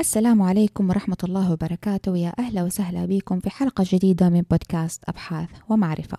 السلام 0.00 0.42
عليكم 0.42 0.88
ورحمة 0.88 1.16
الله 1.24 1.52
وبركاته. 1.52 2.16
يا 2.16 2.32
أهلا 2.38 2.62
وسهلا 2.62 3.06
بكم 3.06 3.40
في 3.40 3.50
حلقة 3.50 3.84
جديدة 3.86 4.28
من 4.28 4.42
بودكاست 4.50 5.04
أبحاث 5.08 5.48
ومعرفة. 5.68 6.18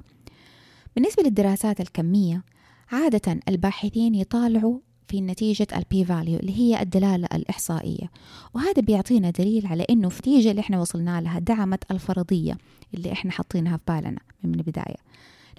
بالنسبة 0.96 1.24
للدراسات 1.24 1.82
الكمية 1.82 2.44
عادة 2.92 3.40
الباحثين 3.50 4.16
يطالعوا 4.16 4.80
في 5.08 5.22
نتيجة 5.22 5.68
ال 5.76 5.91
p 5.91 6.06
value 6.06 6.40
اللي 6.40 6.60
هي 6.60 6.82
الدلالة 6.82 7.28
الإحصائية. 7.34 8.12
وهذا 8.54 8.82
بيعطينا 8.82 9.30
دليل 9.30 9.68
على 9.68 9.86
إنه 9.90 10.08
النتيجة 10.08 10.52
اللي 10.52 10.62
إحنا 10.62 10.82
وصلنا 10.82 11.22
لها 11.22 11.40
دعمت 11.40 11.92
الفرضية 11.92 12.58
اللي 12.94 13.12
إحنا 13.12 13.32
حاطينها 13.32 13.78
في 13.78 13.84
بالنا 13.88 14.20
من 14.44 14.56
البداية. 14.56 14.98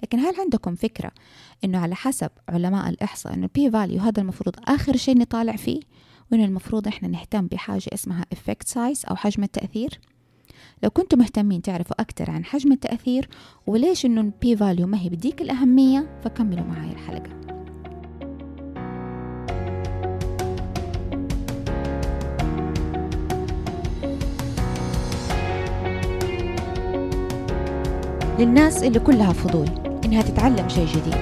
لكن 0.03 0.19
هل 0.19 0.33
عندكم 0.39 0.75
فكرة 0.75 1.11
إنه 1.63 1.77
على 1.77 1.95
حسب 1.95 2.29
علماء 2.49 2.89
الإحصاء 2.89 3.33
إنه 3.33 3.43
ال 3.43 3.57
p 3.57 3.71
value 3.71 3.99
هذا 3.99 4.21
المفروض 4.21 4.55
آخر 4.67 4.97
شيء 4.97 5.17
نطالع 5.17 5.55
فيه؟ 5.55 5.81
وإنه 6.31 6.45
المفروض 6.45 6.87
إحنا 6.87 7.07
نهتم 7.07 7.47
بحاجة 7.47 7.89
اسمها 7.93 8.25
effect 8.35 8.67
size 8.73 9.09
أو 9.09 9.15
حجم 9.15 9.43
التأثير؟ 9.43 9.99
لو 10.83 10.89
كنتم 10.89 11.19
مهتمين 11.19 11.61
تعرفوا 11.61 12.01
أكثر 12.01 12.31
عن 12.31 12.45
حجم 12.45 12.71
التأثير 12.71 13.29
وليش 13.67 14.05
إنه 14.05 14.21
ال 14.21 14.38
p 14.38 14.55
value 14.55 14.87
ما 14.87 15.01
هي 15.01 15.09
بديك 15.09 15.41
الأهمية 15.41 16.19
فكملوا 16.23 16.65
معي 16.65 16.91
الحلقة. 16.91 17.41
للناس 28.39 28.83
اللي 28.83 28.99
كلها 28.99 29.33
فضول 29.33 29.67
إنها 30.05 30.21
تتعلم 30.21 30.69
شيء 30.69 30.87
جديد. 30.87 31.15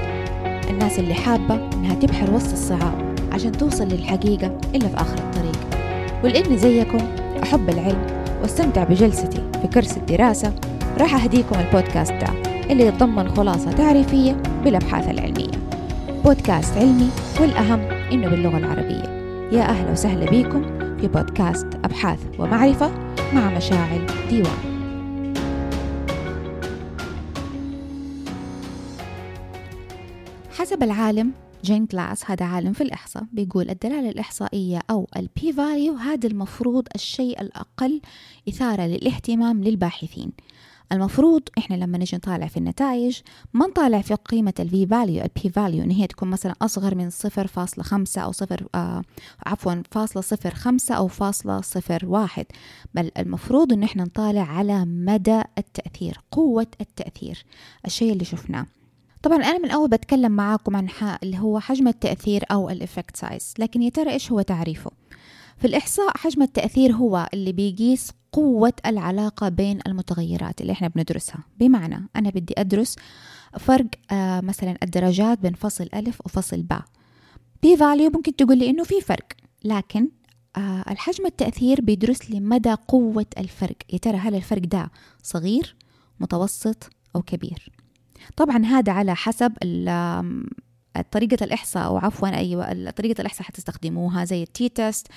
الناس 0.69 0.99
اللي 0.99 1.13
حابة 1.13 1.55
إنها 1.73 1.95
تبحر 1.95 2.33
وسط 2.33 2.51
الصعاب. 2.51 3.08
عشان 3.31 3.51
توصل 3.51 3.87
للحقيقة 3.87 4.57
إلا 4.75 4.87
في 4.87 4.95
آخر 4.95 5.17
الطريق. 5.17 5.59
ولأني 6.23 6.57
زيكم 6.57 6.99
أحب 7.43 7.69
العلم 7.69 8.07
وأستمتع 8.41 8.83
بجلستي 8.83 9.41
في 9.61 9.67
كرس 9.73 9.97
الدراسة 9.97 10.53
راح 10.99 11.23
أهديكم 11.23 11.59
البودكاست 11.59 12.11
ده 12.11 12.27
اللي 12.71 12.85
يتضمن 12.85 13.29
خلاصة 13.35 13.71
تعريفية 13.71 14.31
بالأبحاث 14.63 15.09
العلمية. 15.09 15.51
بودكاست 16.25 16.77
علمي 16.77 17.09
والأهم 17.41 17.79
إنه 18.11 18.27
باللغة 18.29 18.57
العربية. 18.57 19.19
يا 19.51 19.61
أهلا 19.61 19.91
وسهلا 19.91 20.25
بكم 20.25 20.61
في 20.97 21.07
بودكاست 21.07 21.67
أبحاث 21.83 22.19
ومعرفة 22.39 22.91
مع 23.33 23.49
مشاعل 23.49 24.05
ديوان. 24.29 24.57
حسب 30.57 30.83
العالم 30.83 31.31
جين 31.63 31.85
جلاس 31.85 32.31
هذا 32.31 32.45
عالم 32.45 32.73
في 32.73 32.81
الإحصاء 32.81 33.23
بيقول 33.31 33.69
الدلالة 33.69 34.09
الإحصائية 34.09 34.81
أو 34.89 35.07
ال 35.17 35.35
p 35.35 35.53
value 35.53 35.93
هذا 35.93 36.27
المفروض 36.27 36.87
الشيء 36.95 37.41
الأقل 37.41 38.01
إثارة 38.49 38.81
للاهتمام 38.81 39.63
للباحثين. 39.63 40.31
المفروض 40.91 41.41
إحنا 41.57 41.75
لما 41.75 41.97
نجي 41.97 42.17
نطالع 42.17 42.47
في 42.47 42.57
النتائج 42.57 43.19
ما 43.53 43.67
نطالع 43.67 44.01
في 44.01 44.13
قيمة 44.13 44.53
ال 44.59 44.73
p 44.73 44.87
value 44.87 45.23
ال 45.23 45.36
p 45.36 45.49
value 45.49 45.83
إن 45.83 45.91
هي 45.91 46.07
تكون 46.07 46.29
مثلا 46.29 46.55
أصغر 46.61 46.95
من 46.95 47.09
صفر 47.09 47.47
فاصلة 47.47 47.83
خمسة 47.83 48.21
أو 48.21 48.31
صفر 48.31 48.67
آه 48.75 49.01
عفوا 49.45 49.83
فاصلة 49.91 50.21
صفر 50.21 50.53
خمسة 50.53 50.95
أو 50.95 51.07
فاصلة 51.07 51.61
صفر 51.61 52.05
واحد. 52.05 52.45
بل 52.93 53.11
المفروض 53.17 53.73
إن 53.73 53.83
إحنا 53.83 54.03
نطالع 54.03 54.41
على 54.41 54.85
مدى 54.85 55.41
التأثير 55.57 56.21
قوة 56.31 56.67
التأثير. 56.81 57.45
الشيء 57.85 58.13
اللي 58.13 58.25
شفناه. 58.25 58.65
طبعا 59.23 59.37
أنا 59.37 59.57
من 59.57 59.71
أول 59.71 59.89
بتكلم 59.89 60.31
معاكم 60.31 60.75
عن 60.75 60.87
اللي 61.23 61.39
هو 61.39 61.59
حجم 61.59 61.87
التأثير 61.87 62.43
أو 62.51 62.69
ال 62.69 62.76
effect 62.76 63.17
size 63.17 63.53
لكن 63.59 63.81
يا 63.81 63.89
ترى 63.89 64.11
إيش 64.11 64.31
هو 64.31 64.41
تعريفه؟ 64.41 64.91
في 65.57 65.67
الإحصاء 65.67 66.17
حجم 66.17 66.41
التأثير 66.41 66.91
هو 66.91 67.29
اللي 67.33 67.51
بيقيس 67.51 68.11
قوة 68.31 68.73
العلاقة 68.85 69.49
بين 69.49 69.79
المتغيرات 69.87 70.61
اللي 70.61 70.71
إحنا 70.73 70.87
بندرسها. 70.87 71.39
بمعنى 71.59 72.09
أنا 72.15 72.29
بدي 72.29 72.53
أدرس 72.57 72.95
فرق 73.59 73.87
آه 74.11 74.41
مثلا 74.41 74.77
الدرجات 74.83 75.39
بين 75.39 75.53
فصل 75.53 75.89
ألف 75.93 76.21
وفصل 76.25 76.61
باء. 76.61 76.83
p 77.61 77.77
value 77.77 78.09
ممكن 78.09 78.35
تقول 78.35 78.57
لي 78.57 78.69
إنه 78.69 78.83
في 78.83 79.01
فرق 79.01 79.27
لكن 79.63 80.09
آه 80.57 80.83
الحجم 80.89 81.25
التأثير 81.25 81.81
بيدرس 81.81 82.31
لي 82.31 82.39
مدى 82.39 82.73
قوة 82.87 83.25
الفرق. 83.37 83.77
يا 83.93 83.97
ترى 83.97 84.17
هل 84.17 84.35
الفرق 84.35 84.61
ده 84.61 84.91
صغير 85.23 85.75
متوسط 86.19 86.89
أو 87.15 87.21
كبير؟ 87.21 87.71
طبعا 88.37 88.65
هذا 88.65 88.91
على 88.91 89.15
حسب 89.15 89.53
طريقة 91.11 91.43
الإحصاء 91.43 91.85
أو 91.85 91.97
عفوا 91.97 92.37
أيوة 92.37 92.91
طريقة 92.91 93.21
الإحصاء 93.21 93.47
حتستخدموها 93.47 94.25
زي 94.25 94.43
ال 94.43 94.56
t 94.56 94.69
test 94.69 95.07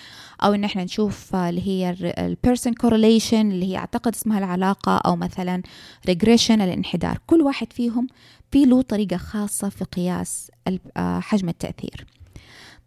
أو 0.43 0.55
إن 0.55 0.65
إحنا 0.65 0.85
نشوف 0.85 1.37
اللي 1.37 1.67
هي 1.67 1.97
ال 2.19 2.26
Pearson 2.26 2.75
correlation 2.75 3.51
اللي 3.51 3.73
هي 3.73 3.77
أعتقد 3.77 4.15
اسمها 4.15 4.39
العلاقة 4.39 4.97
أو 4.97 5.17
مثلا 5.17 5.63
regression 6.07 6.61
الانحدار. 6.61 7.19
كل 7.27 7.41
واحد 7.41 7.73
فيهم 7.73 8.07
في 8.51 8.65
له 8.65 8.83
طريقة 8.83 9.17
خاصة 9.17 9.69
في 9.69 9.85
قياس 9.85 10.51
آه، 10.97 11.21
حجم 11.21 11.49
التأثير. 11.49 12.07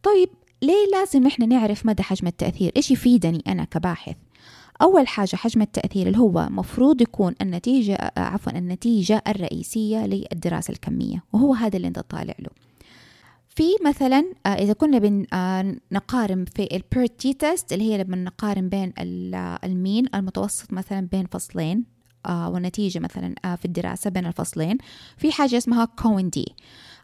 طيب 0.04 0.30
ليه 0.62 0.92
لازم 0.92 1.28
إحنا 1.28 1.46
نعرف 1.46 1.86
مدى 1.86 2.04
حجم 2.04 2.28
التأثير؟ 2.28 2.72
إيش 2.78 2.92
يفيدني 2.92 3.44
أنا 3.48 3.64
كباحث؟ 3.64 4.16
أول 4.82 5.08
حاجة 5.08 5.36
حجم 5.36 5.62
التأثير 5.62 6.08
اللي 6.08 6.18
هو 6.18 6.48
مفروض 6.50 7.02
يكون 7.02 7.36
النتيجة 7.42 8.14
عفوا 8.18 8.58
النتيجة 8.58 9.24
الرئيسية 9.28 10.06
للدراسة 10.06 10.72
الكمية 10.72 11.24
وهو 11.34 11.54
هذا 11.54 11.78
اللي 11.78 11.88
أنت 11.88 12.00
طالع 12.00 12.36
له. 12.40 12.50
في 13.56 13.64
مثلا 13.86 14.34
آه، 14.46 14.50
إذا 14.50 14.74
كنا 14.74 14.98
بنقارن 14.98 16.42
آه، 16.42 16.46
في 16.56 16.76
ال 16.76 16.80
paired 16.80 17.08
t 17.08 17.34
test 17.34 17.74
اللي 17.74 17.84
هي 17.84 18.04
لما 18.04 18.16
نقارن 18.16 18.70
بين 18.70 18.94
ال 19.64 19.72
mean 19.72 20.06
المتوسط 20.16 20.74
مثلا 20.74 21.08
بين 21.12 21.26
فصلين 21.26 21.86
آه، 22.26 22.50
والنتيجة 22.50 23.00
مثلا 23.00 23.36
في 23.56 23.66
الدراسة 23.66 24.10
بين 24.10 24.26
الفصلين. 24.26 24.78
في 25.18 25.32
حاجة 25.32 25.58
اسمها 25.58 25.86
Cohen's 25.86 26.30
d 26.30 26.46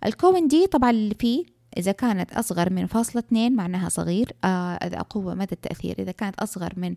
ال 0.05 0.11
Cohen's 0.11 0.47
d 0.47 0.67
طبعا 0.67 0.89
اللي 0.89 1.15
فيه 1.19 1.45
إذا 1.77 1.91
كانت 1.91 2.33
أصغر 2.33 2.73
من 2.73 2.87
فاصلة 2.87 3.23
اثنين 3.27 3.55
معناها 3.55 3.89
صغير 3.89 4.31
آه 4.43 5.05
قوة 5.09 5.35
مدى 5.35 5.51
التأثير. 5.51 5.95
إذا 5.99 6.11
كانت 6.11 6.39
أصغر 6.39 6.73
من 6.77 6.95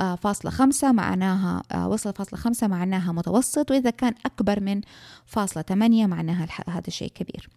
آه 0.00 0.14
فاصلة 0.14 0.50
خمسة 0.50 0.92
معناها 0.92 1.62
آه 1.72 1.88
وصل 1.88 2.12
فاصلة 2.12 2.38
خمسة 2.38 2.66
معناها 2.66 3.12
متوسط 3.12 3.70
وإذا 3.70 3.90
كان 3.90 4.14
أكبر 4.26 4.60
من 4.60 4.80
فاصلة 5.26 5.62
ثمانية 5.62 6.06
معناها 6.06 6.46
هذا 6.68 6.88
الشيء 6.88 7.12
كبير. 7.14 7.48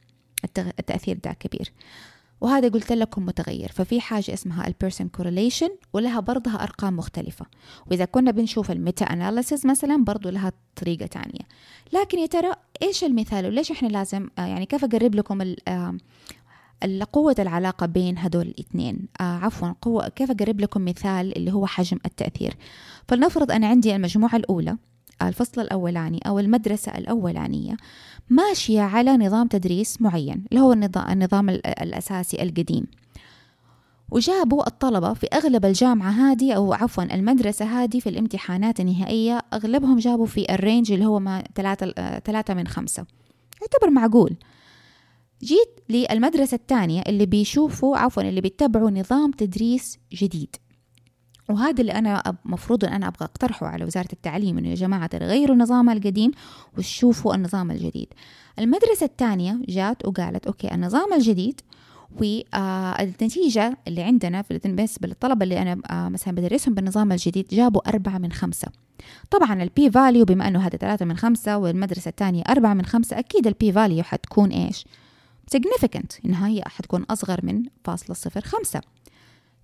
التأثير 0.57 1.19
ده 1.23 1.33
كبير. 1.33 1.71
وهذا 2.41 2.67
قلت 2.67 2.91
لكم 2.91 3.25
متغير 3.25 3.71
ففي 3.71 4.01
حاجة 4.01 4.33
اسمها 4.33 4.67
ال 4.67 4.72
Pearson 4.72 5.07
correlation 5.07 5.69
ولها 5.93 6.19
برضها 6.19 6.63
أرقام 6.63 6.95
مختلفة. 6.97 7.45
وإذا 7.87 8.05
كنا 8.05 8.31
بنشوف 8.31 8.71
ال 8.71 8.78
meta 8.78 9.05
analysis 9.05 9.67
مثلا 9.67 10.03
برضو 10.03 10.29
لها 10.29 10.51
طريقة 10.75 11.05
تانية. 11.05 11.47
لكن 11.93 12.19
يا 12.19 12.25
ترى 12.25 12.51
إيش 12.81 13.03
المثال 13.03 13.45
وليش 13.45 13.71
إحنا 13.71 13.87
لازم 13.87 14.29
آه، 14.39 14.45
يعني 14.45 14.65
كيف 14.65 14.83
أقرب 14.83 15.15
لكم 15.15 15.41
قوة 17.13 17.35
العلاقة 17.39 17.85
بين 17.85 18.17
هدول 18.17 18.47
الاثنين. 18.47 19.07
آه 19.21 19.23
عفوا 19.23 19.73
قوة 19.81 20.09
كيف 20.09 20.31
أقرب 20.31 20.61
لكم 20.61 20.85
مثال 20.85 21.37
اللي 21.37 21.53
هو 21.53 21.65
حجم 21.65 21.97
التأثير؟ 22.05 22.53
فلنفرض 23.07 23.51
أنا 23.51 23.67
عندي 23.67 23.95
المجموعة 23.95 24.35
الأولى 24.35 24.77
الفصل 25.21 25.61
الأولاني 25.61 26.19
أو 26.27 26.39
المدرسة 26.39 26.91
الأولانية 26.97 27.77
ماشية 28.29 28.81
على 28.81 29.17
نظام 29.17 29.47
تدريس 29.47 30.01
معين 30.01 30.45
اللي 30.51 30.61
هو 30.61 30.73
النظام, 30.73 31.49
الأساسي 31.49 32.43
القديم. 32.43 32.87
وجابوا 34.11 34.67
الطلبة 34.67 35.13
في 35.13 35.27
أغلب 35.27 35.65
الجامعة 35.65 36.11
هذه 36.11 36.53
أو 36.53 36.73
عفوا 36.73 37.03
المدرسة 37.03 37.65
هذه 37.65 37.99
في 37.99 38.09
الامتحانات 38.09 38.79
النهائية 38.79 39.41
أغلبهم 39.53 39.97
جابوا 39.97 40.25
في 40.25 40.53
الرينج 40.53 40.91
اللي 40.91 41.05
هو 41.05 41.19
ما 41.19 41.43
ثلاثة 41.55 42.19
ثلاثة 42.19 42.53
من 42.53 42.67
خمسة. 42.67 43.05
يعتبر 43.61 43.89
معقول. 43.89 44.35
جيت 45.43 45.79
للمدرسة 45.89 46.55
الثانية 46.55 47.01
اللي 47.07 47.25
بيشوفوا 47.25 47.97
عفوا 47.97 48.23
اللي 48.23 48.41
بيتبعوا 48.41 48.91
نظام 48.91 49.31
تدريس 49.31 49.99
جديد. 50.13 50.55
وهذا 51.49 51.81
اللي 51.81 51.91
أنا 51.91 52.37
مفروض 52.45 52.85
أن 52.85 52.93
أنا 52.93 53.07
أبغى 53.07 53.25
أقترحه 53.25 53.67
على 53.67 53.85
وزارة 53.85 54.07
التعليم 54.13 54.57
إنه 54.57 54.69
يا 54.69 54.75
جماعة 54.75 55.07
تغيروا 55.07 55.55
النظام 55.55 55.89
القديم 55.89 56.31
وشوفوا 56.77 57.35
النظام 57.35 57.71
الجديد. 57.71 58.07
المدرسة 58.59 59.05
الثانية 59.05 59.59
جات 59.69 60.07
وقالت 60.07 60.47
okay 60.47 60.73
النظام 60.73 61.13
الجديد 61.13 61.61
والنتيجة 62.21 63.77
اللي 63.87 64.03
عندنا 64.03 64.43
بالنسبة 64.49 65.07
للطلبة 65.07 65.43
اللي 65.43 65.61
أنا 65.61 65.81
آه، 65.89 66.09
مثلا 66.09 66.35
بدرسهم 66.35 66.73
بالنظام 66.73 67.11
الجديد 67.11 67.47
جابوا 67.51 67.89
أربعة 67.89 68.17
من 68.17 68.31
خمسة. 68.31 68.67
طبعا 69.31 69.63
ال 69.63 69.77
p 69.77 69.91
value 69.91 70.25
بما 70.25 70.47
أنه 70.47 70.59
هذا 70.59 70.77
ثلاثة 70.77 71.05
من 71.05 71.17
خمسة 71.17 71.57
والمدرسة 71.57 72.09
الثانية 72.09 72.43
أربعة 72.49 72.73
من 72.73 72.85
خمسة 72.85 73.19
أكيد 73.19 73.47
ال 73.47 73.59
p 73.59 73.71
value 73.71 74.03
حتكون 74.03 74.49
إيش؟ 74.49 74.85
Significant. 75.55 76.25
إنها 76.25 76.47
هي 76.47 76.63
حتكون 76.65 77.03
أصغر 77.03 77.45
من 77.45 77.63
فاصلة 77.83 78.15
صفر 78.15 78.41
خمسة. 78.41 78.81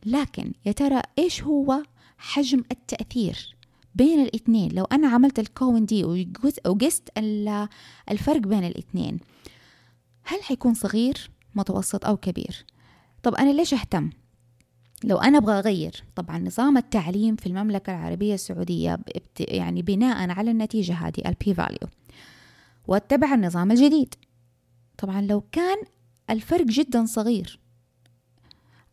لكن 0.05 0.53
يا 0.65 0.71
ترى 0.71 1.01
إيش 1.19 1.43
هو 1.43 1.83
حجم 2.17 2.63
التأثير 2.71 3.55
بين 3.95 4.21
الاثنين؟ 4.21 4.71
لو 4.71 4.83
أنا 4.83 5.07
عملت 5.07 5.39
ال 5.39 5.45
Cohen's 5.45 5.85
d 5.85 6.03
وقست 6.65 7.09
الفرق 8.11 8.41
بين 8.41 8.63
الاثنين 8.63 9.19
هل 10.23 10.43
حيكون 10.43 10.73
صغير 10.73 11.31
متوسط 11.55 12.05
أو 12.05 12.17
كبير؟ 12.17 12.65
طب 13.23 13.35
أنا 13.35 13.51
ليش 13.51 13.73
أهتم؟ 13.73 14.09
لو 15.03 15.17
أنا 15.17 15.37
أبغى 15.37 15.59
أغير 15.59 16.03
طبعا 16.15 16.39
نظام 16.39 16.77
التعليم 16.77 17.35
في 17.35 17.47
المملكة 17.47 17.91
العربية 17.91 18.33
السعودية 18.33 18.99
يعني 19.39 19.81
بناء 19.81 20.29
على 20.29 20.51
النتيجة 20.51 20.93
هذه 20.93 21.21
ال 21.25 21.39
p 21.39 21.53
value 21.53 21.89
واتبع 22.87 23.33
النظام 23.33 23.71
الجديد. 23.71 24.15
طبعا 24.97 25.21
لو 25.21 25.41
كان 25.51 25.77
الفرق 26.29 26.65
جدا 26.65 27.05
صغير 27.05 27.59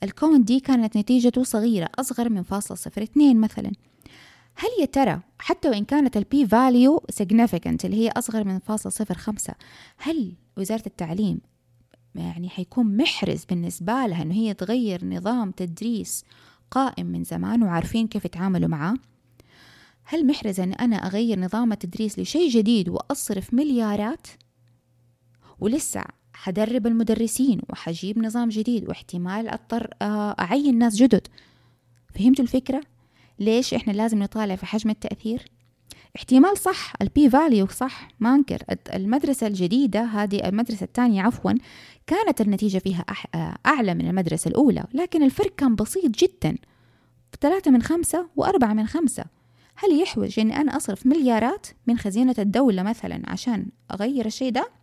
الكون 0.02 0.44
دي 0.44 0.60
كانت 0.60 0.96
نتيجته 0.96 1.42
صغيرة 1.42 1.88
أصغر 1.98 2.28
من 2.28 2.42
فاصلة 2.42 2.76
صفر 2.76 3.02
اثنين 3.02 3.40
مثلا. 3.40 3.72
هل 4.54 4.68
يا 4.80 4.84
ترى 4.84 5.20
حتى 5.38 5.68
وإن 5.68 5.84
كانت 5.84 6.16
ال 6.16 6.31
p 6.31 6.46
value 6.46 7.02
significant 7.12 7.84
اللي 7.84 7.96
هي 7.96 8.08
أصغر 8.08 8.44
من 8.44 8.58
فاصلة 8.58 8.92
صفر 8.92 9.14
خمسة 9.14 9.54
هل 9.96 10.34
وزارة 10.58 10.82
التعليم 10.86 11.40
يعني 12.14 12.48
حيكون 12.48 12.96
محرز 12.96 13.44
بالنسبة 13.44 14.06
لها 14.06 14.22
إنه 14.22 14.34
هي 14.34 14.54
تغير 14.54 15.04
نظام 15.04 15.50
تدريس 15.50 16.24
قائم 16.70 17.06
من 17.06 17.24
زمان 17.24 17.62
وعارفين 17.62 18.08
كيف 18.08 18.24
يتعاملوا 18.24 18.68
معاه؟ 18.68 18.94
هل 20.04 20.26
محرز 20.26 20.60
أن 20.60 20.72
أنا 20.72 20.96
أغير 20.96 21.40
نظام 21.40 21.72
التدريس 21.72 22.18
لشيء 22.18 22.50
جديد 22.50 22.88
وأصرف 22.88 23.54
مليارات؟ 23.54 24.26
ولسه 25.62 26.04
حدرب 26.34 26.86
المدرسين 26.86 27.60
وحجيب 27.68 28.18
نظام 28.18 28.48
جديد 28.48 28.88
واحتمال 28.88 29.48
أضطر 29.48 29.90
آه، 30.02 30.36
أعين 30.40 30.78
ناس 30.78 30.96
جدد 30.96 31.28
فهمتوا 32.14 32.44
الفكرة؟ 32.44 32.80
ليش 33.38 33.74
إحنا 33.74 33.92
لازم 33.92 34.18
نطالع 34.22 34.56
في 34.56 34.66
حجم 34.66 34.90
التأثير؟ 34.90 35.50
احتمال 36.16 36.58
صح 36.58 36.92
ال 37.02 37.16
p 37.16 37.30
value 37.30 37.66
صح 37.66 38.08
ما 38.20 38.34
انكر 38.34 38.62
المدرسة 38.94 39.46
الجديدة 39.46 40.04
هذه 40.04 40.48
المدرسة 40.48 40.84
الثانية 40.84 41.22
عفوا 41.22 41.52
كانت 42.06 42.40
النتيجة 42.40 42.78
فيها 42.78 43.04
أعلى 43.66 43.94
من 43.94 44.08
المدرسة 44.08 44.48
الأولى 44.48 44.84
لكن 44.94 45.22
الفرق 45.22 45.54
كان 45.54 45.74
بسيط 45.74 46.10
جدا 46.10 46.56
ثلاثة 47.40 47.70
من 47.70 47.82
خمسة 47.82 48.28
وأربعة 48.36 48.72
من 48.72 48.86
خمسة 48.86 49.24
هل 49.76 50.00
يحوج 50.02 50.40
أني 50.40 50.56
أنا 50.56 50.76
أصرف 50.76 51.06
مليارات 51.06 51.66
من 51.86 51.98
خزينة 51.98 52.34
الدولة 52.38 52.82
مثلا 52.82 53.22
عشان 53.26 53.66
أغير 53.90 54.26
الشيء 54.26 54.52
ده؟ 54.52 54.81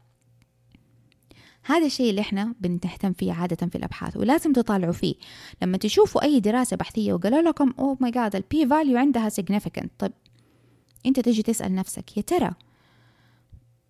هذا 1.64 1.86
الشيء 1.86 2.10
اللي 2.10 2.22
إحنا 2.22 2.56
بنهتم 2.60 3.14
فيه 3.14 3.34
عادة 3.34 3.68
في 3.68 3.76
الأبحاث 3.76 4.18
ولازم 4.18 4.54
تطالعوا 4.54 4.94
فيه. 4.94 5.16
لما 5.62 5.78
تشوفوا 5.78 6.24
أي 6.24 6.40
دراسة 6.40 6.78
بحثية 6.78 7.14
وقالوا 7.14 7.42
لكم 7.42 7.74
oh 7.80 7.98
my 8.00 8.12
God 8.12 8.36
ال 8.36 8.52
p 8.52 8.68
value 8.68 8.98
عندها 8.98 9.30
significant. 9.30 9.88
طيب 10.00 10.12
أنت 11.06 11.20
تيجي 11.20 11.44
تسأل 11.44 11.76
نفسك 11.76 12.18
يا 12.18 12.22
ترى 12.22 12.52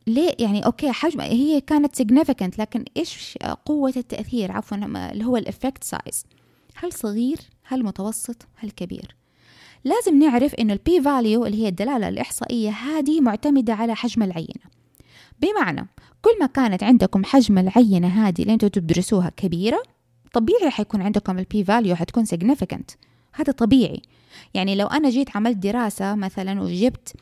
ليه؟ 0.08 0.36
يعني 0.40 0.66
okay 0.66 0.92
حجم 0.92 1.22
هي 1.22 1.62
كانت 1.62 2.02
significant 2.02 2.60
لكن 2.60 2.86
إيش 2.98 3.38
قوة 3.66 3.94
التأثير؟ 3.98 4.52
عفوا 4.52 4.78
اللي 5.12 5.26
هو 5.26 5.38
ال 5.38 5.44
effect 5.44 5.84
size 5.84 6.26
هل 6.76 6.94
صغير؟ 6.94 7.38
هل 7.64 7.84
متوسط؟ 7.84 8.48
هل 8.56 8.72
كبير؟ 8.72 9.16
لازم 9.84 10.20
نعرف 10.20 10.56
إنه 10.56 10.74
ال 10.74 10.88
p 10.88 11.02
value 11.02 11.46
اللي 11.46 11.64
هي 11.64 11.68
الدلالة 11.68 12.10
الإحصائية 12.10 12.70
هذه 12.70 13.22
معتمدة 13.22 13.74
على 13.74 13.96
حجم 13.96 14.24
العينة. 14.24 14.79
بمعنى 15.42 15.88
كل 16.22 16.32
ما 16.40 16.46
كانت 16.46 16.84
عندكم 16.84 17.24
حجم 17.24 17.58
العينة 17.58 18.08
هذه 18.08 18.42
اللي 18.42 18.54
أنتم 18.54 18.68
تدرسوها 18.68 19.30
كبيرة 19.30 19.84
طبيعي 20.34 20.70
حيكون 20.70 21.02
عندكم 21.02 21.40
ال 21.40 21.52
p 21.52 21.64
value 21.64 21.96
حتكون 21.96 22.26
significant. 22.26 22.96
هذا 23.34 23.54
طبيعي. 23.54 24.02
يعني 24.54 24.76
لو 24.76 24.88
أنا 24.88 25.10
جيت 25.10 25.38
عملت 25.38 25.58
دراسة 25.58 26.16
مثلا 26.16 26.62
وجبت 26.62 27.14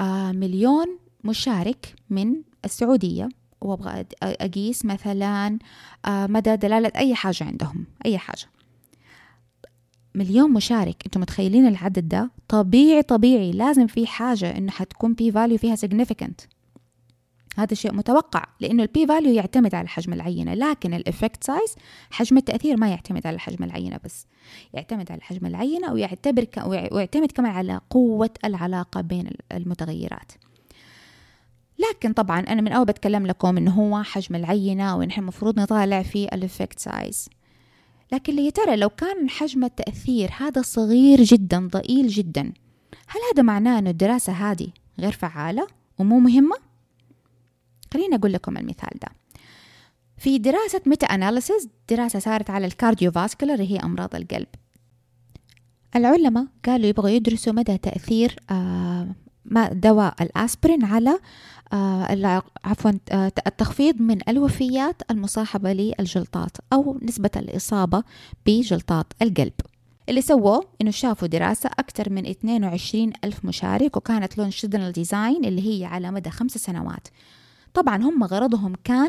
آه 0.00 0.32
مليون 0.32 0.98
مشارك 1.24 1.94
من 2.10 2.42
السعودية 2.64 3.28
وأبغى 3.60 4.04
أقيس 4.22 4.84
مثلا 4.84 5.58
آه 6.06 6.26
مدى 6.26 6.56
دلالة 6.56 6.92
أي 6.96 7.14
حاجة 7.14 7.44
عندهم 7.44 7.86
أي 8.06 8.18
حاجة. 8.18 8.46
مليون 10.14 10.52
مشارك 10.52 11.02
أنتم 11.06 11.20
متخيلين 11.20 11.66
العدد 11.66 12.08
ده؟ 12.08 12.30
طبيعي 12.48 13.02
طبيعي. 13.02 13.52
لازم 13.52 13.86
في 13.86 14.06
حاجة 14.06 14.58
إنه 14.58 14.72
حتكون 14.72 15.14
p 15.14 15.32
value 15.32 15.58
فيها 15.58 15.76
significant. 15.76 16.59
هذا 17.62 17.74
شيء 17.74 17.92
متوقع 17.92 18.44
لأنه 18.60 18.82
ال 18.82 18.94
p 18.94 19.06
value 19.06 19.32
يعتمد 19.32 19.74
على 19.74 19.88
حجم 19.88 20.12
العينة 20.12 20.54
لكن 20.54 20.94
ال 20.94 21.01
effect 21.01 21.44
size 21.44 21.74
حجم 22.10 22.36
التأثير 22.36 22.76
ما 22.76 22.88
يعتمد 22.88 23.26
على 23.26 23.38
حجم 23.38 23.64
العينة 23.64 24.00
بس 24.04 24.26
يعتمد 24.74 25.12
على 25.12 25.20
حجم 25.20 25.46
العينة 25.46 25.92
ويعتبر 25.92 26.44
ك... 26.44 26.62
ويعتمد 26.66 27.32
كمان 27.32 27.52
على 27.52 27.80
قوة 27.90 28.30
العلاقة 28.44 29.00
بين 29.00 29.30
المتغيرات. 29.52 30.32
لكن 31.78 32.12
طبعا 32.12 32.40
أنا 32.40 32.60
من 32.60 32.72
أول 32.72 32.86
بتكلم 32.86 33.26
لكم 33.26 33.56
إنه 33.56 33.70
هو 33.70 34.02
حجم 34.02 34.34
العينة 34.34 34.96
ونحن 34.96 35.20
المفروض 35.20 35.60
نطالع 35.60 36.02
في 36.02 36.24
ال 36.24 36.32
effect 36.32 36.78
size 36.78 37.28
لكن 38.12 38.38
يا 38.38 38.50
ترى 38.50 38.76
لو 38.76 38.88
كان 38.88 39.30
حجم 39.30 39.64
التأثير 39.64 40.30
هذا 40.36 40.62
صغير 40.62 41.22
جدا 41.22 41.68
ضئيل 41.72 42.08
جدا 42.08 42.42
هل 43.06 43.20
هذا 43.32 43.42
معناه 43.42 43.78
إنه 43.78 43.90
الدراسة 43.90 44.32
هذه 44.32 44.68
غير 44.98 45.12
فعالة 45.12 45.66
ومو 45.98 46.18
مهمة؟ 46.18 46.56
خليني 47.94 48.16
أقول 48.16 48.32
لكم 48.32 48.56
المثال 48.56 48.98
ده. 49.02 49.08
في 50.18 50.38
دراسة 50.38 50.80
meta-analysis 50.86 51.68
دراسة 51.90 52.18
صارت 52.18 52.50
على 52.50 52.66
ال 52.66 52.72
cardiovascular 52.72 53.62
هي 53.62 53.76
أمراض 53.76 54.14
القلب. 54.14 54.46
العلماء 55.96 56.46
قالوا 56.66 56.86
يبغوا 56.86 57.08
يدرسوا 57.08 57.52
مدى 57.52 57.78
تأثير 57.78 58.36
آه 58.50 59.08
دواء 59.72 60.14
الأسبرين 60.22 60.84
على 60.84 61.18
آه 61.72 62.42
عفوا 62.64 62.90
آه 63.10 63.32
التخفيض 63.46 64.02
من 64.02 64.18
الوفيات 64.28 65.02
المصاحبة 65.10 65.72
للجلطات 65.72 66.56
أو 66.72 66.98
نسبة 67.02 67.30
الإصابة 67.36 68.02
بجلطات 68.46 69.06
القلب. 69.22 69.52
اللي 70.08 70.22
سووه 70.22 70.68
إنه 70.80 70.90
شافوا 70.90 71.28
دراسة 71.28 71.70
أكثر 71.78 72.10
من 72.10 72.26
22 72.26 73.12
ألف 73.24 73.44
مشارك 73.44 73.96
وكانت 73.96 74.38
لونشدنال 74.38 74.92
ديزاين 74.92 75.44
اللي 75.44 75.80
هي 75.80 75.84
على 75.84 76.10
مدى 76.10 76.30
خمس 76.30 76.58
سنوات. 76.58 77.08
طبعا 77.74 77.96
هم 77.96 78.24
غرضهم 78.24 78.74
كان 78.84 79.08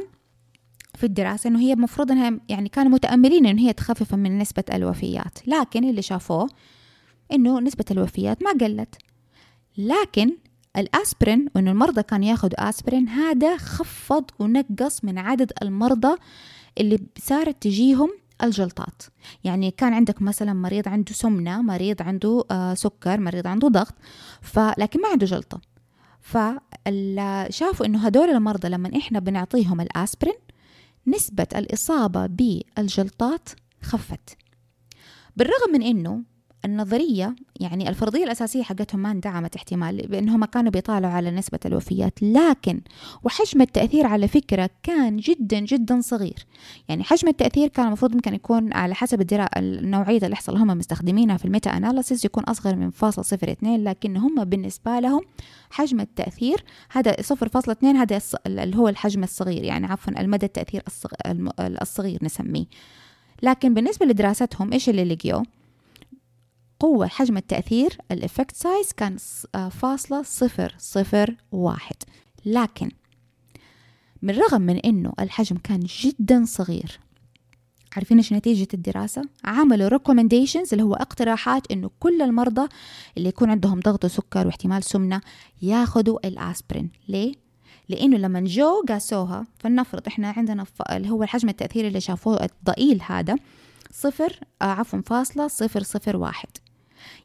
في 0.96 1.04
الدراسة 1.04 1.48
إنه 1.48 1.60
هي 1.60 1.74
المفروض 1.74 2.12
إنها 2.12 2.40
يعني 2.50 2.70
كانوا 2.70 2.92
متأملين 2.92 3.46
إنه 3.46 3.62
هي 3.62 3.74
تخفف 3.74 4.16
من 4.16 4.38
نسبة 4.38 4.64
الوفيات. 4.74 5.48
لكن 5.48 5.90
اللي 5.90 6.02
شافوه 6.02 6.50
إنه 7.32 7.60
نسبة 7.60 7.86
الوفيات 7.92 8.44
ما 8.44 8.52
قلت. 8.52 8.96
لكن 9.78 10.38
الأسبرين 10.78 11.48
وإنه 11.56 11.72
المرضى 11.72 12.04
كانوا 12.04 12.28
ياخذوا 12.28 12.70
أسبرين 12.70 13.10
هذا 13.10 13.58
خفض 13.58 14.26
ونقص 14.40 15.06
من 15.06 15.18
عدد 15.18 15.52
المرضى 15.62 16.16
اللي 16.78 17.00
صارت 17.20 17.64
تجيهم 17.64 18.10
الجلطات. 18.44 19.02
يعني 19.44 19.72
كان 19.72 19.94
عندك 19.94 20.22
مثلا 20.22 20.54
مريض 20.54 20.88
عنده 20.88 21.14
سمنة 21.14 21.62
مريض 21.62 22.02
عنده 22.02 22.44
آه 22.52 22.74
سكر 22.74 23.20
مريض 23.20 23.48
عنده 23.48 23.68
ضغط 23.68 23.94
فلكن 24.42 25.02
ما 25.02 25.08
عنده 25.08 25.26
جلطة. 25.26 25.62
فشافوا 26.22 27.86
إنه 27.86 28.06
هدول 28.06 28.30
المرضى 28.30 28.70
لما 28.70 28.98
إحنا 28.98 29.20
بنعطيهم 29.20 29.82
الأسبرين 29.82 30.36
نسبة 31.08 31.48
الإصابة 31.56 32.26
بالجلطات 32.26 33.50
خفت. 33.82 34.38
بالرغم 35.38 35.72
من 35.74 35.84
إنه 35.84 36.24
النظرية 36.66 37.36
يعني 37.60 37.90
الفرضية 37.90 38.24
الأساسية 38.24 38.64
حقتهم 38.64 39.02
ما 39.02 39.12
اندعمت 39.12 39.56
احتمال 39.56 40.08
بأنهم 40.08 40.46
كانوا 40.46 40.72
بيطالعوا 40.72 41.14
على 41.14 41.32
نسبة 41.32 41.60
الوفيات. 41.66 42.20
لكن 42.22 42.82
وحجم 43.24 43.62
التأثير 43.62 44.08
على 44.08 44.28
فكرة 44.28 44.70
كان 44.84 45.18
جدا 45.18 45.60
جدا 45.60 46.02
صغير. 46.02 46.46
يعني 46.90 47.04
حجم 47.04 47.28
التأثير 47.28 47.68
كان 47.68 47.88
المفروض 47.88 48.16
ممكن 48.16 48.34
يكون 48.34 48.74
على 48.74 48.96
حسب 48.96 49.22
الدراسة 49.22 49.60
النوعية 49.60 50.18
اللي 50.18 50.36
هم 50.50 50.68
مستخدمينها 50.68 51.38
في 51.38 51.46
ال 51.46 51.78
meta-analysis 51.78 52.26
يكون 52.26 52.44
أصغر 52.44 52.76
من 52.76 52.90
فاصل 52.90 53.26
صفر 53.26 53.52
اثنين 53.52 53.84
لكن 53.84 54.18
هم 54.18 54.44
بالنسبة 54.44 55.00
لهم 55.00 55.22
حجم 55.72 56.00
التأثير 56.00 56.64
هذا 56.92 57.16
صفر 57.22 57.50
فاصلة 57.50 57.74
اثنين 57.74 57.96
هذا 57.98 58.22
اللي 58.48 58.78
هو 58.78 58.88
الحجم 58.88 59.24
الصغير 59.24 59.64
يعني 59.64 59.86
عفوا 59.86 60.22
المدى 60.22 60.46
التأثير 60.46 60.84
الصغير 61.60 62.20
نسميه. 62.24 62.66
لكن 63.44 63.74
بالنسبة 63.74 64.06
لدراستهم 64.06 64.74
إيش 64.74 64.90
اللي 64.90 65.04
لقيوه؟ 65.04 65.61
قوة 66.82 67.08
حجم 67.08 67.38
التأثير 67.38 67.98
ال 68.12 68.18
effect 68.18 68.56
size 68.56 68.92
كان 68.92 69.18
آه، 69.56 69.70
فاصلة 69.70 70.22
صفر 70.22 70.76
صفر 70.78 71.36
واحد 71.52 71.96
لكن 72.46 72.92
من 74.22 74.36
رغم 74.36 74.62
من 74.62 74.78
إنه 74.78 75.14
الحجم 75.20 75.58
كان 75.58 75.80
جدا 75.80 76.46
صغير 76.46 77.00
عارفين 77.96 78.18
إيش 78.18 78.34
نتيجة 78.34 78.68
الدراسة؟ 78.74 79.22
عملوا 79.44 79.90
recommendations 79.90 80.72
اللي 80.74 80.84
هو 80.84 80.94
اقتراحات 80.94 81.72
إنه 81.72 81.90
كل 82.00 82.22
المرضى 82.22 82.68
اللي 83.18 83.30
يكون 83.30 83.50
عندهم 83.50 83.80
ضغط 83.80 84.06
وسكر 84.06 84.48
واحتمال 84.48 84.84
سمنة 84.84 85.22
ياخذوا 85.62 86.28
الأسبرين، 86.28 86.92
ليه؟ 87.08 87.34
لإنه 87.90 88.18
لما 88.18 88.40
جو 88.40 88.84
قاسوها 88.88 89.46
فلنفرض 89.60 90.08
إحنا 90.08 90.30
عندنا 90.38 90.66
اللي 90.92 91.10
هو 91.10 91.24
الحجم 91.24 91.50
التأثير 91.50 91.88
اللي 91.88 92.02
شافوه 92.02 92.46
الضئيل 92.46 93.02
هذا 93.02 93.36
صفر 93.92 94.40
آه 94.62 94.66
عفوا 94.66 95.02
فاصلة 95.02 95.48
صفر 95.48 95.84
صفر 95.84 96.18
واحد 96.18 96.50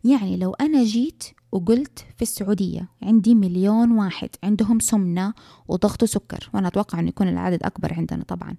يعني 0.04 0.37
لو 0.37 0.52
أنا 0.52 0.85
جيت 0.85 1.25
وقلت 1.52 2.06
في 2.16 2.23
السعودية 2.23 2.88
عندي 3.02 3.35
مليون 3.35 3.90
واحد 3.92 4.28
عندهم 4.42 4.78
سمنة 4.78 5.35
وضغط 5.68 6.04
سكر 6.04 6.50
وأنا 6.54 6.68
أتوقع 6.68 6.99
أن 6.99 7.09
يكون 7.09 7.28
العدد 7.28 7.62
أكبر 7.62 7.95
عندنا 7.95 8.25
طبعا 8.25 8.56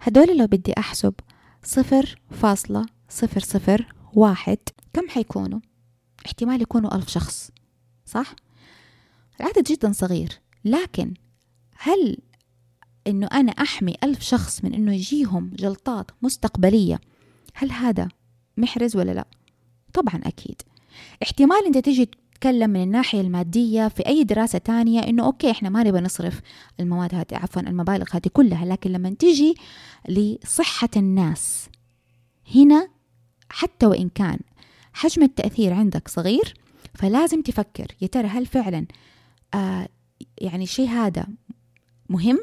هدول 0.00 0.38
لو 0.38 0.46
بدي 0.46 0.72
أحسب 0.78 1.14
صفر 1.62 2.20
فاصلة 2.30 2.86
صفر 3.08 3.40
صفر 3.40 3.94
واحد 4.14 4.58
كم 4.92 5.08
حيكونوا؟ 5.08 5.60
احتمال 6.26 6.62
يكونوا 6.62 6.96
ألف 6.96 7.08
شخص 7.08 7.50
صح؟ 8.06 8.34
العدد 9.40 9.62
جدا 9.62 9.92
صغير 9.92 10.40
لكن 10.64 11.14
هل 11.78 12.18
إنه 13.06 13.26
أنا 13.26 13.52
أحمي 13.52 13.96
ألف 14.04 14.20
شخص 14.20 14.64
من 14.64 14.74
إنه 14.74 14.94
يجيهم 14.94 15.50
جلطات 15.54 16.10
مستقبلية 16.22 17.00
هل 17.54 17.72
هذا 17.72 18.08
محرز 18.56 18.96
ولا 18.96 19.12
لا 19.12 19.26
طبعا 19.96 20.20
أكيد. 20.24 20.62
احتمال 21.22 21.66
أنت 21.66 21.78
تيجي 21.78 22.10
تتكلم 22.36 22.70
من 22.70 22.82
الناحية 22.82 23.20
المادية 23.20 23.88
في 23.88 24.06
أي 24.06 24.24
دراسة 24.24 24.58
تانية 24.58 25.00
إنه 25.00 25.24
أوكي 25.24 25.50
إحنا 25.50 25.68
ما 25.68 25.82
نبغى 25.82 26.00
نصرف 26.00 26.40
المواد 26.80 27.14
هذه 27.14 27.26
عفوا 27.32 27.62
المبالغ 27.62 28.06
هذه 28.12 28.28
كلها 28.32 28.64
لكن 28.64 28.92
لما 28.92 29.10
تيجي 29.10 29.54
لصحة 30.08 30.88
الناس 30.96 31.68
هنا 32.54 32.88
حتى 33.50 33.86
وإن 33.86 34.08
كان 34.08 34.38
حجم 34.92 35.22
التأثير 35.22 35.72
عندك 35.72 36.08
صغير 36.08 36.54
فلازم 36.94 37.42
تفكر 37.42 37.86
يا 38.00 38.06
ترى 38.06 38.26
هل 38.26 38.46
فعلا 38.46 38.86
آه 39.54 39.88
يعني 40.38 40.64
الشيء 40.64 40.88
هذا 40.88 41.26
مهم؟ 42.08 42.38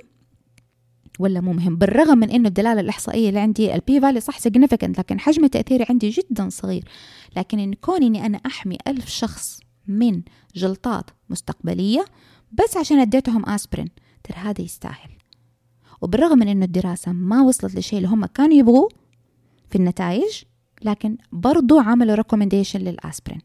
ولا 1.19 1.41
مو 1.41 1.53
مهم. 1.53 1.75
بالرغم 1.75 2.17
من 2.17 2.29
إنه 2.29 2.47
الدلالة 2.47 2.81
الإحصائية 2.81 3.29
اللي 3.29 3.39
عندي 3.39 3.75
ال 3.75 3.88
p 3.88 4.01
value 4.01 4.19
صح 4.19 4.39
significant 4.39 4.97
لكن 4.97 5.19
حجم 5.19 5.47
تأثيري 5.47 5.85
عندي 5.89 6.09
جدا 6.09 6.49
صغير. 6.49 6.83
لكن 7.37 7.59
إن 7.59 7.73
كوني 7.73 8.07
إني 8.07 8.25
أنا 8.25 8.39
أحمي 8.45 8.77
ألف 8.87 9.09
شخص 9.09 9.59
من 9.87 10.21
جلطات 10.55 11.09
مستقبلية 11.29 12.05
بس 12.51 12.77
عشان 12.77 12.99
أديتهم 12.99 13.45
اسبرين 13.49 13.89
ترى 14.23 14.37
هذا 14.37 14.61
يستاهل. 14.61 15.09
وبالرغم 16.01 16.37
من 16.37 16.47
إنه 16.47 16.65
الدراسة 16.65 17.11
ما 17.11 17.41
وصلت 17.41 17.75
للشيء 17.75 17.97
اللي 17.97 18.09
هم 18.09 18.25
كانوا 18.25 18.53
يبغوه 18.53 18.89
في 19.69 19.75
النتائج 19.75 20.43
لكن 20.81 21.17
برضو 21.31 21.79
عملوا 21.79 22.15
recommendation 22.15 22.79
للاسبرين 22.79 23.41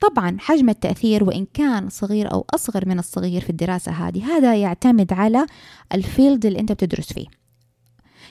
طبعا 0.00 0.36
حجم 0.40 0.68
التأثير 0.68 1.24
وإن 1.24 1.46
كان 1.54 1.88
صغير 1.88 2.32
أو 2.32 2.46
أصغر 2.54 2.88
من 2.88 2.98
الصغير 2.98 3.40
في 3.40 3.50
الدراسة 3.50 3.92
هذه 3.92 4.24
هذا 4.36 4.56
يعتمد 4.56 5.12
على 5.12 5.46
ال 5.94 6.03
field 6.03 6.46
اللي 6.46 6.60
أنت 6.60 6.72
بتدرس 6.72 7.12
فيه. 7.12 7.26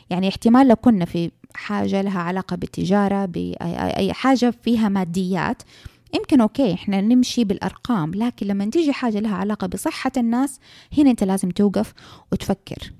يعني 0.10 0.28
احتمال 0.28 0.68
لو 0.68 0.76
كنا 0.76 1.06
في 1.06 1.32
حاجة 1.56 2.02
لها 2.02 2.20
علاقة 2.20 2.56
بالتجارة 2.56 3.26
بأي 3.26 4.14
حاجة 4.14 4.54
فيها 4.64 4.90
ماديات 4.90 5.62
يمكن 6.14 6.42
okay 6.42 6.74
إحنا 6.74 7.02
نمشي 7.02 7.44
بالأرقام 7.44 8.12
لكن 8.14 8.48
لما 8.48 8.66
تيجي 8.66 8.94
حاجة 8.94 9.20
لها 9.20 9.36
علاقة 9.36 9.68
بصحة 9.68 10.12
الناس 10.18 10.60
هنا 10.98 11.12
أنت 11.12 11.24
لازم 11.24 11.50
توقف 11.50 11.94
وتفكر. 12.32 12.94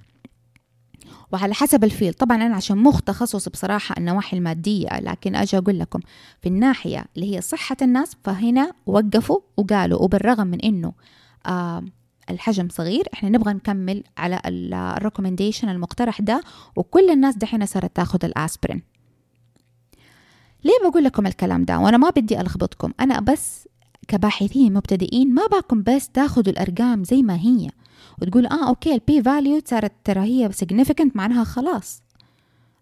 وعلى 1.34 1.54
حسب 1.54 1.84
ال 1.84 1.88
field. 1.88 2.14
طبعا 2.14 2.38
أنا 2.38 2.56
عشان 2.56 2.78
مو 2.78 2.92
تخصصي 2.92 3.50
بصراحة 3.50 3.96
النواحي 3.98 4.38
المادية 4.38 5.00
لكن 5.00 5.36
أجي 5.36 5.58
أقول 5.58 5.80
لكم 5.80 6.00
في 6.42 6.50
الناحية 6.50 7.06
اللي 7.16 7.36
هي 7.36 7.42
صحة 7.42 7.78
الناس 7.82 8.18
فهنا 8.24 8.72
وقفوا 8.86 9.40
وقالوا 9.58 10.02
وبالرغم 10.02 10.48
من 10.48 10.62
إنه 10.62 10.94
آه 11.46 11.84
الحجم 12.30 12.70
صغير 12.70 13.08
إحنا 13.14 13.30
نبغى 13.30 13.54
نكمل 13.54 14.04
على 14.18 14.42
ال 14.46 14.54
recommendation 14.54 15.70
المقترح 15.70 16.22
ده 16.22 16.42
وكل 16.76 17.10
الناس 17.10 17.36
دحين 17.36 17.66
صارت 17.66 17.96
تاخذ 17.96 18.26
الأسبرين. 18.26 18.82
ليه 20.64 20.90
بقول 20.90 21.04
لكم 21.04 21.28
الكلام 21.28 21.66
ده؟ 21.66 21.80
وأنا 21.80 21.98
ما 21.98 22.10
بدي 22.10 22.42
ألخبطكم. 22.42 22.92
أنا 23.00 23.20
بس 23.20 23.68
كباحثين 24.08 24.74
مبتدئين 24.74 25.34
ما 25.34 25.48
أبغاكم 25.48 25.84
بس 25.84 26.10
تاخذوا 26.10 26.54
الأرقام 26.54 27.04
زي 27.04 27.22
ما 27.22 27.36
هي. 27.36 27.70
وتقول 28.22 28.46
آه 28.46 28.68
okay 28.68 28.94
ال 28.94 29.09
p 29.09 29.24
value 29.24 29.62
صارت 29.66 29.92
ترى 30.04 30.20
هي 30.20 30.50
significant 30.52 31.16
معناها 31.16 31.44
خلاص. 31.44 32.04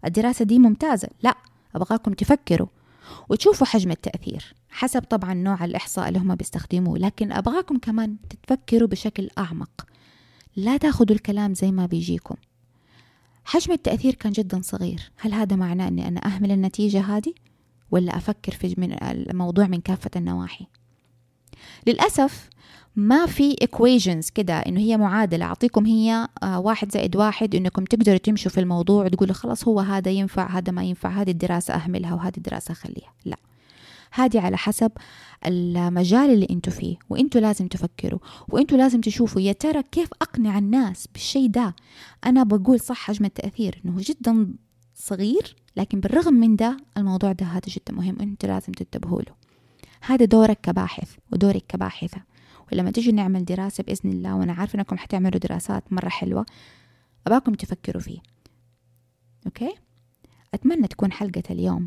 الدراسة 0.04 0.44
دي 0.44 0.58
ممتازة. 0.58 1.08
لا 1.22 1.34
أبغاكم 1.74 2.12
تفكروا 2.12 2.68
وتشوفوا 3.28 3.66
حجم 3.66 3.90
التأثير 3.90 4.54
حسب 4.70 5.02
طبعا 5.02 5.34
نوع 5.34 5.64
الإحصاء 5.64 6.08
اللي 6.08 6.18
هم 6.18 6.34
بيستخدموه. 6.34 6.98
لكن 6.98 7.32
أبغاكم 7.32 7.78
كمان 7.78 8.16
تفكروا 8.42 8.88
بشكل 8.88 9.28
أعمق. 9.38 9.86
لا 10.56 10.76
تاخذوا 10.76 11.16
الكلام 11.16 11.54
زي 11.54 11.72
ما 11.72 11.86
بيجيكم. 11.86 12.34
حجم 13.44 13.72
التأثير 13.72 14.14
كان 14.14 14.32
جدا 14.32 14.60
صغير. 14.62 15.10
هل 15.16 15.34
هذا 15.34 15.56
معناه 15.56 15.88
أني 15.88 16.08
أنا 16.08 16.26
أهمل 16.26 16.52
النتيجة 16.52 17.00
هذه؟ 17.00 17.34
ولا 17.90 18.16
أفكر 18.16 18.52
في 18.52 18.74
من 18.78 19.02
الموضوع 19.02 19.66
من 19.66 19.80
كافة 19.80 20.10
النواحي؟ 20.16 20.66
للأسف 21.86 22.50
ما 22.96 23.26
في 23.26 23.56
equations 23.64 24.32
كده 24.34 24.58
إنه 24.58 24.80
هي 24.80 24.96
معادلة. 24.96 25.44
أعطيكم 25.44 25.86
هي 25.86 26.28
آه، 26.42 26.60
واحد 26.60 26.92
زائد 26.92 27.16
واحد 27.16 27.54
إنكم 27.54 27.84
تقدروا 27.84 28.18
تمشوا 28.18 28.50
في 28.50 28.60
الموضوع 28.60 29.04
وتقولوا 29.04 29.34
خلاص 29.34 29.68
هو 29.68 29.80
هذا 29.80 30.10
ينفع 30.10 30.58
هذا 30.58 30.72
ما 30.72 30.84
ينفع 30.84 31.10
هذه 31.10 31.30
الدراسة 31.30 31.74
أهملها 31.74 32.14
وهذه 32.14 32.36
الدراسة 32.36 32.72
أخليها. 32.72 33.12
لا. 33.24 33.36
هذه 34.12 34.40
على 34.40 34.56
حسب 34.56 34.92
المجال 35.46 36.30
اللي 36.30 36.46
أنتوا 36.50 36.72
فيه 36.72 36.96
وأنتوا 37.10 37.40
لازم 37.40 37.68
تفكروا 37.68 38.18
وأنتوا 38.48 38.78
لازم 38.78 39.00
تشوفوا 39.00 39.40
يا 39.40 39.52
ترى 39.52 39.82
كيف 39.82 40.08
أقنع 40.22 40.58
الناس 40.58 41.06
بالشيء 41.06 41.50
ده. 41.50 41.74
أنا 42.26 42.42
بقول 42.42 42.80
صح 42.80 42.96
حجم 42.96 43.24
التاثير 43.24 43.80
إنه 43.84 43.96
جدا 43.98 44.54
صغير 44.94 45.56
لكن 45.76 46.00
بالرغم 46.00 46.34
من 46.34 46.56
ده 46.56 46.76
الموضوع 46.96 47.32
ده 47.32 47.46
هذا 47.46 47.66
جدا 47.68 47.92
مهم 47.92 48.16
أنتوا 48.20 48.48
لازم 48.48 48.72
تنتبهوا 48.72 49.22
له. 49.22 49.34
هذا 50.00 50.24
دورك 50.24 50.60
كباحث 50.62 51.10
ودورك 51.32 51.64
كباحثة. 51.68 52.31
ولما 52.72 52.90
تيجي 52.90 53.12
نعمل 53.12 53.44
دراسة 53.44 53.84
بإذن 53.84 54.10
الله 54.10 54.36
وأنا 54.36 54.52
عارفة 54.52 54.78
أنكم 54.78 54.98
حتعملوا 54.98 55.40
دراسات 55.40 55.92
مرة 55.92 56.08
حلوة 56.08 56.46
أباكم 57.26 57.54
تفكروا 57.54 58.02
فيه. 58.02 58.18
okay؟ 59.46 59.74
أتمنى 60.54 60.88
تكون 60.88 61.12
حلقة 61.12 61.42
اليوم 61.50 61.86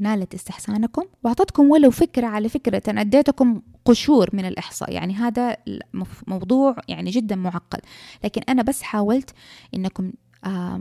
نالت 0.00 0.34
استحسانكم 0.34 1.02
وأعطتكم 1.24 1.70
ولو 1.70 1.90
فكرة 1.90 2.26
على 2.26 2.48
فكرة 2.48 2.82
أنا 2.88 3.00
أديتكم 3.00 3.62
قشور 3.84 4.30
من 4.32 4.44
الإحصاء. 4.44 4.92
يعني 4.92 5.14
هذا 5.14 5.56
موضوع 6.26 6.76
يعني 6.88 7.10
جدا 7.10 7.36
معقد. 7.36 7.80
لكن 8.24 8.42
أنا 8.48 8.62
بس 8.62 8.82
حاولت 8.82 9.30
إنكم 9.74 10.12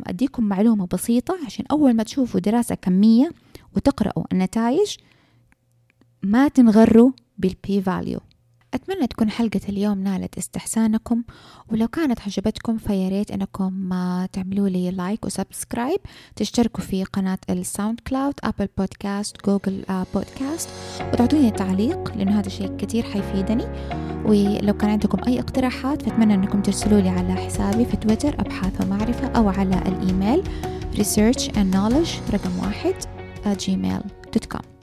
أديكم 0.07 0.43
معلومة 0.43 0.87
بسيطة 0.93 1.37
عشان 1.45 1.65
أول 1.71 1.93
ما 1.93 2.03
تشوفوا 2.03 2.39
دراسة 2.39 2.75
كمية 2.75 3.31
وتقرأوا 3.75 4.23
النتائج 4.31 4.95
ما 6.23 6.47
تنغروا 6.47 7.11
بال 7.37 7.67
p 7.67 7.81
value 7.81 8.19
أتمنى 8.75 9.07
تكون 9.07 9.29
حلقة 9.29 9.61
اليوم 9.69 9.97
نالت 9.97 10.37
استحسانكم 10.37 11.23
ولو 11.71 11.87
كانت 11.87 12.21
عجبتكم 12.21 12.77
فياريت 12.77 13.31
أنكم 13.31 13.89
تعملوا 14.33 14.69
لي 14.69 14.91
like 14.91 15.25
و 15.25 15.32
subscribe. 15.32 15.99
تشتركوا 16.35 16.83
في 16.83 17.03
قناة 17.03 17.37
ال 17.49 17.99
SoundCloud 17.99 18.33
Apple 18.43 18.67
Podcast 18.77 19.45
Google 19.45 19.83
Podcast 20.13 20.69
وتعطوني 21.13 21.51
تعليق 21.51 22.17
لأنه 22.17 22.39
هذا 22.39 22.49
شيء 22.49 22.77
كتير 22.77 23.03
حيفيدني. 23.03 23.65
ولو 24.25 24.73
كان 24.73 24.89
عندكم 24.89 25.23
أي 25.27 25.39
اقتراحات 25.39 26.01
فأتمنى 26.01 26.33
أنكم 26.33 26.61
ترسلوا 26.61 27.01
لي 27.01 27.09
على 27.09 27.33
حسابي 27.33 27.85
في 27.85 27.97
تويتر 27.97 28.33
أبحاث 28.39 28.81
ومعرفة 28.81 29.27
أو 29.27 29.49
على 29.49 29.77
ال 29.77 29.88
email 29.88 30.43
research 30.95 31.51
and 31.51 31.75
knowledge 31.75 32.33
رقم 32.33 32.59
واحد 32.59 32.95
gmail.com 33.45 34.74